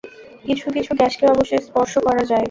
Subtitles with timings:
[0.45, 2.39] কিছু কিছু গ্যাসকে অবশ্য স্পর্শ করা যায়।